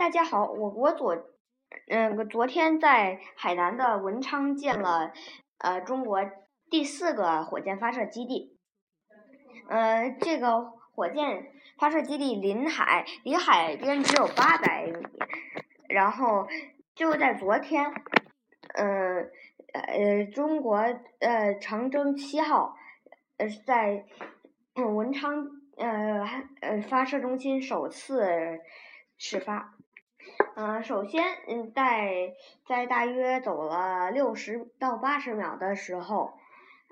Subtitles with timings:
[0.00, 1.14] 大家好，我国昨
[1.88, 5.12] 嗯昨天在海南的文昌建了
[5.58, 6.24] 呃中国
[6.70, 8.56] 第四个火箭发射基地。
[9.68, 10.62] 呃，这个
[10.94, 15.06] 火箭发射基地临海，离海边只有八百米。
[15.90, 16.48] 然后
[16.94, 17.92] 就在昨天，
[18.72, 19.30] 嗯
[19.74, 20.78] 呃中国
[21.18, 22.74] 呃长征七号
[23.36, 24.06] 呃在
[24.76, 25.46] 文昌
[25.76, 26.24] 呃
[26.62, 28.60] 呃发射中心首次
[29.18, 29.74] 试发。
[30.62, 32.34] 嗯，首先，嗯，在
[32.66, 36.34] 在大约走了六十到八十秒的时候，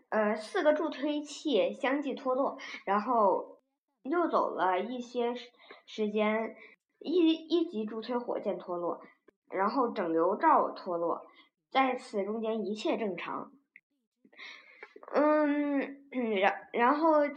[0.09, 3.59] 呃，四个助推器相继脱落，然后
[4.05, 5.35] 又走了一些
[5.85, 6.57] 时间，
[6.99, 9.03] 一一级助推火箭脱落，
[9.51, 11.27] 然后整流罩脱落，
[11.71, 13.53] 在此中间一切正常。
[15.13, 16.07] 嗯，
[16.41, 17.29] 然然后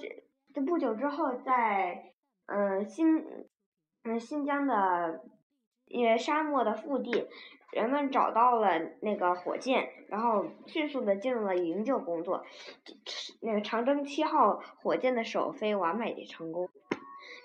[0.53, 2.13] 这不久之后，在
[2.45, 3.17] 嗯新
[4.05, 5.25] 嗯新疆的。
[5.91, 7.27] 也沙漠的腹地，
[7.71, 12.45] 人们找到了那个火箭，然后迅速的进入了营救工作。
[13.41, 16.69] 那个长征七号火箭的首飞完美的成功，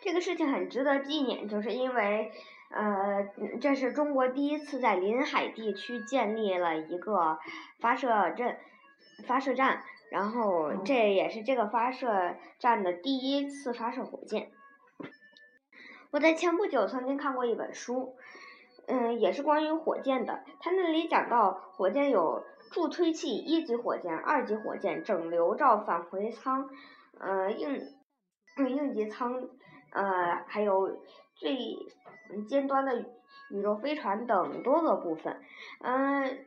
[0.03, 2.33] 这个事情很值得纪念，就是因为，
[2.71, 3.29] 呃，
[3.61, 7.39] 这是中国第一次在临海地区建立了一个
[7.81, 8.57] 发射阵、
[9.27, 14.51] 发射站，然后这也是这个发射站的第一次发射火箭。
[16.11, 18.17] 我在前不久曾经看过一本书，
[18.87, 20.45] 嗯，也是关于火箭的。
[20.61, 26.69] 他那里讲到，火箭有助推器、一级火箭、二级火箭、整流罩、返回舱，
[27.19, 27.81] 呃，应
[28.69, 29.49] 应急舱，
[29.93, 31.03] 呃，还有
[31.35, 31.59] 最
[32.49, 33.05] 尖端的
[33.51, 35.41] 宇宙飞船等多个部分。
[35.81, 36.39] 嗯，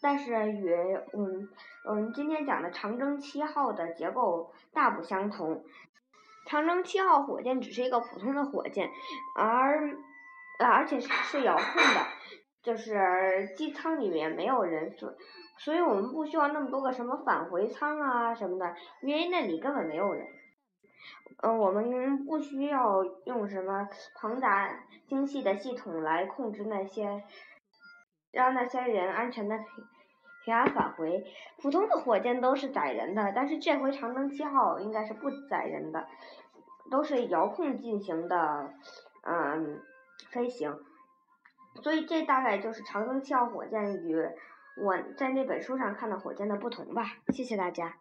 [0.00, 1.48] 但是与嗯
[1.88, 5.64] 嗯今天讲的长征七号的结构大不相同。
[6.46, 8.90] 长征七号火箭只是一个普通的火箭，
[9.38, 9.96] 而
[10.58, 12.06] 而且是是遥控的，
[12.62, 15.14] 就是机舱里面没有人，所
[15.58, 20.26] 所以我们不需要那么多个什么返回舱啊什么的，因为那里根本没有人。
[21.42, 24.68] 嗯，我们不需要用什么庞大
[25.06, 27.24] 精细的系统来控制那些，
[28.30, 29.58] 让那些人安全的
[30.44, 31.24] 平安返回。
[31.60, 36.06] 普通的火箭都是载人的，但是这回长征七号应该是不载人的。
[36.90, 38.74] 都是遥控进行的，
[39.22, 39.80] 嗯，
[40.30, 40.78] 飞行，
[41.82, 44.14] 所以这大概就是长征七号火箭与
[44.76, 47.04] 我在那本书上看的火箭的不同吧。
[47.32, 47.94] 谢谢大家。